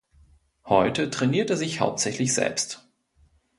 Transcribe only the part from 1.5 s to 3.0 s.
er sich hauptsächlich selbst.